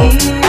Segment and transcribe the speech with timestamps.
[0.00, 0.39] you.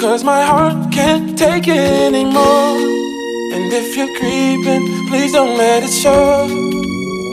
[0.00, 2.78] Cause my heart can't take it anymore.
[3.54, 6.46] And if you're creeping, please don't let it show.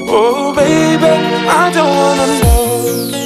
[0.07, 3.24] Oh, baby, I don't wanna know.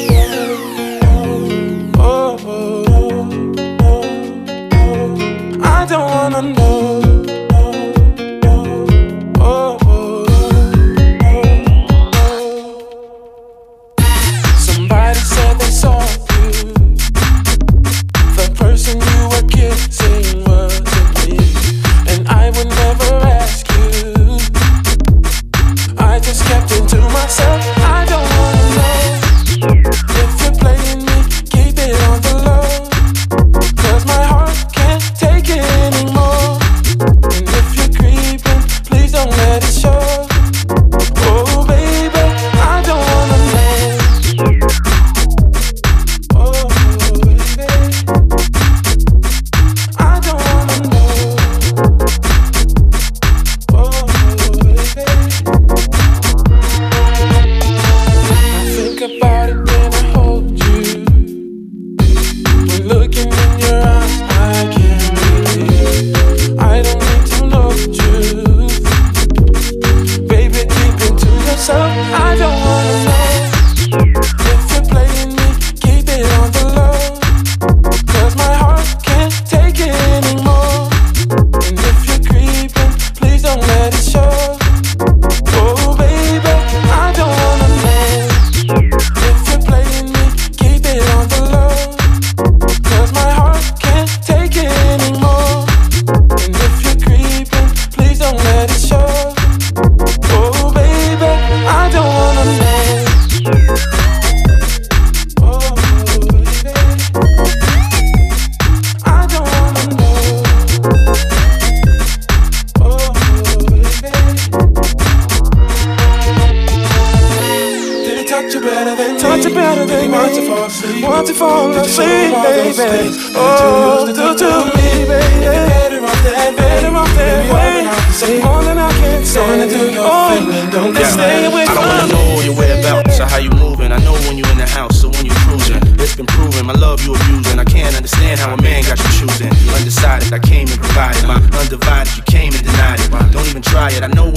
[129.41, 131.71] Oh, don't get stay away me.
[131.71, 133.91] I don't wanna know all your whereabouts or how you moving.
[133.91, 135.79] I know when you in the house or when you cruising.
[135.99, 137.57] It's been proven my love you abusing.
[137.57, 139.51] I can't understand how a man got you choosing.
[139.75, 142.17] Undecided, I came and provided my undivided.
[142.17, 143.09] You came and denied it.
[143.31, 144.03] Don't even try it.
[144.03, 144.28] I know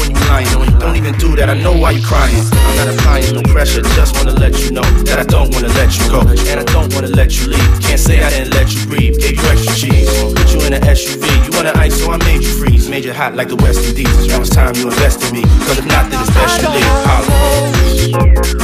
[1.22, 2.42] do that, I know why you crying.
[2.50, 5.96] I'm not applying no pressure, just wanna let you know that I don't wanna let
[5.96, 6.20] you go.
[6.50, 7.72] And I don't wanna let you leave.
[7.80, 10.10] Can't say I didn't let you breathe, gave you extra cheese.
[10.34, 12.88] Put you in an SUV, you want an ice, so I made you freeze.
[12.88, 14.26] Made you hot like the West Indies.
[14.26, 15.42] Now it's time you invest in me.
[15.66, 16.90] Cause if not, then it's best you leave.
[17.06, 18.61] Holla.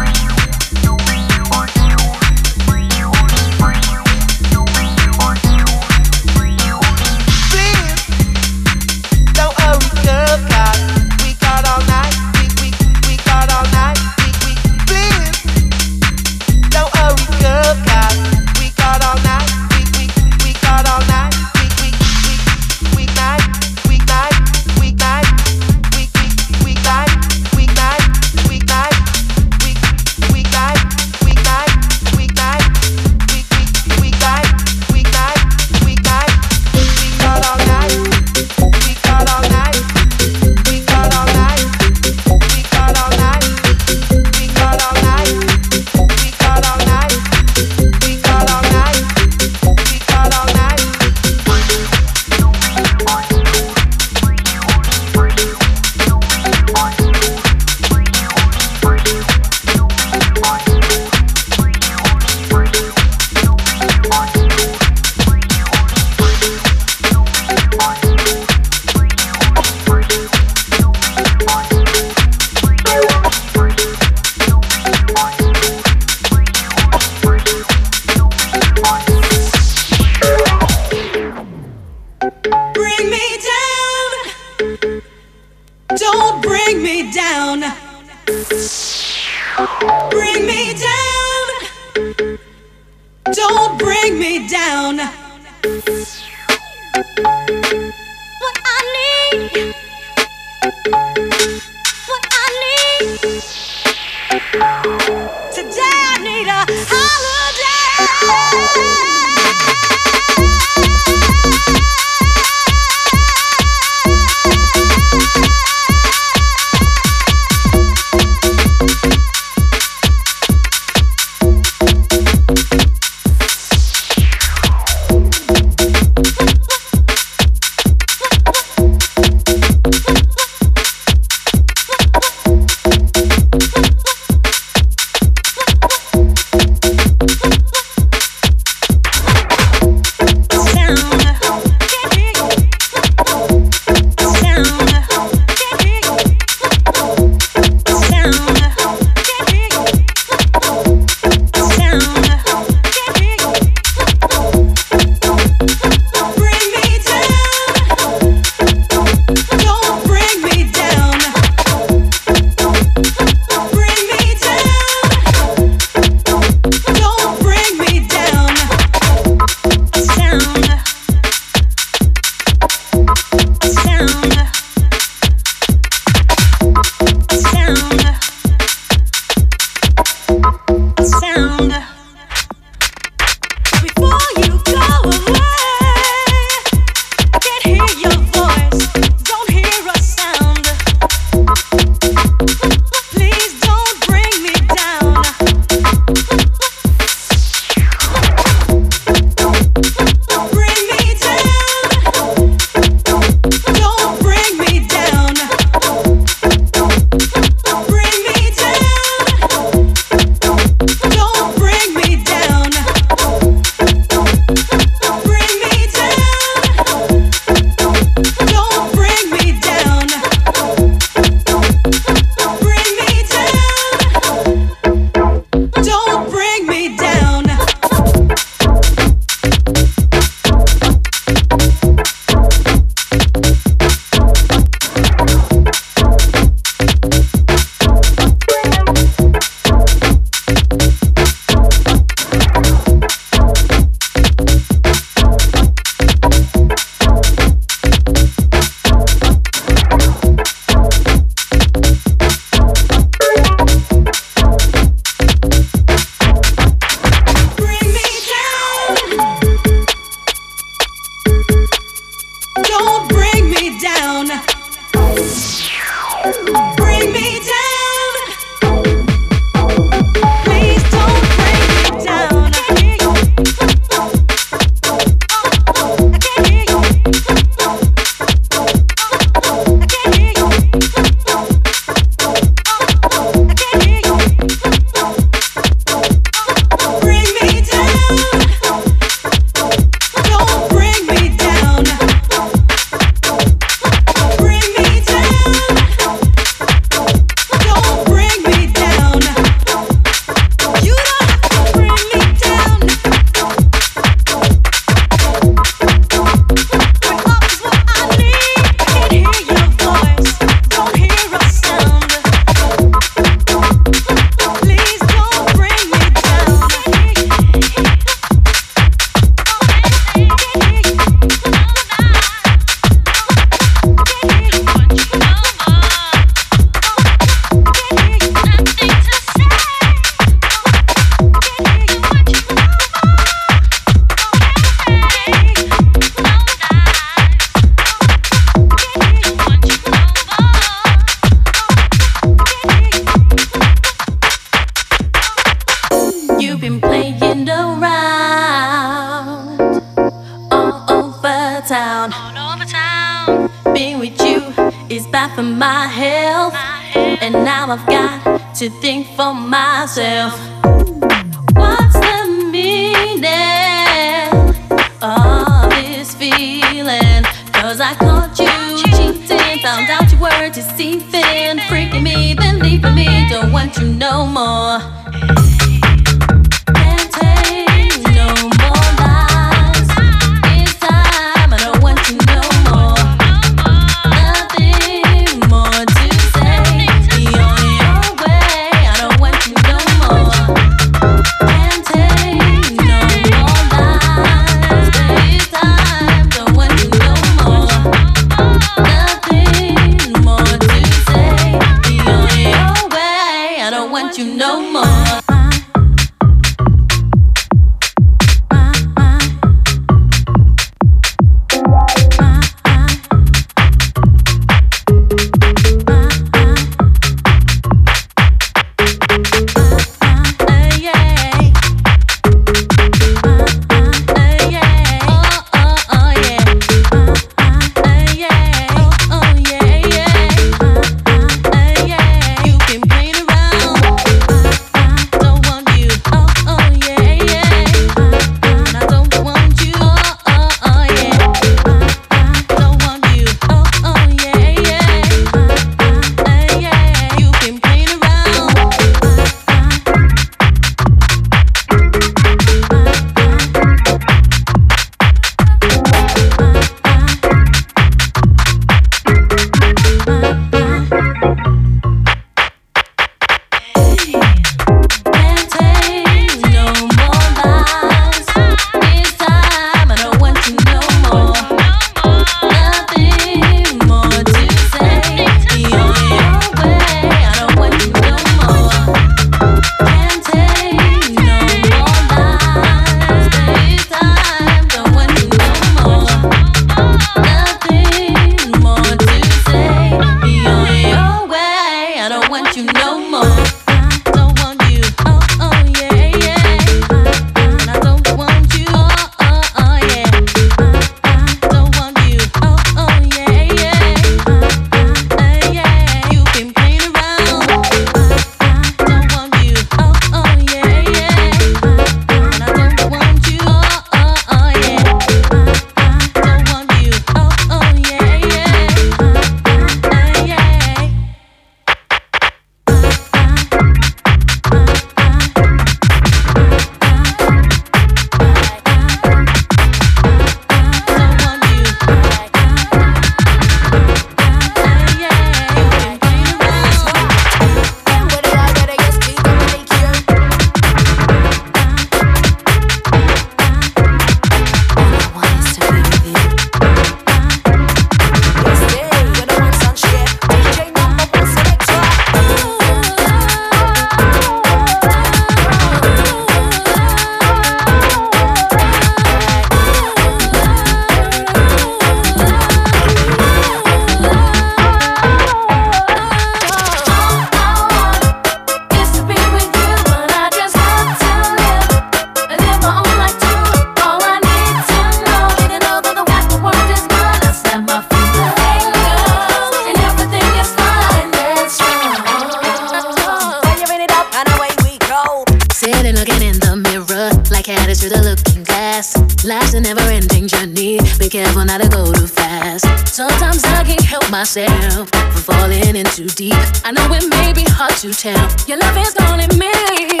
[587.79, 588.95] Through the looking glass.
[589.23, 590.79] Life's a never ending journey.
[590.99, 592.65] Be careful not to go too fast.
[592.87, 596.33] Sometimes I can't help myself from falling in too deep.
[596.65, 598.27] I know it may be hard to tell.
[598.47, 600.00] Your love is calling me.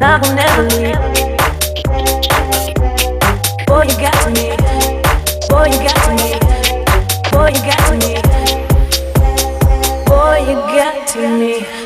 [0.00, 0.94] I will never leave.
[3.66, 4.56] Boy, you got to me.
[5.48, 6.38] Boy, you got to me.
[7.32, 8.14] Boy, you got to me.
[10.06, 11.77] Boy, you got to me.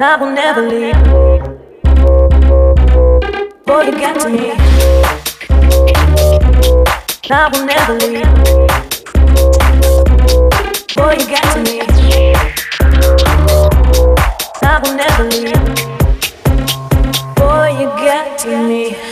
[0.00, 0.94] I will never leave.
[3.66, 4.52] Boy, you got to me.
[7.28, 8.22] I will never leave.
[10.94, 11.80] Boy, you got to me.
[14.62, 15.62] I will never leave.
[17.34, 19.07] Boy, you got to me.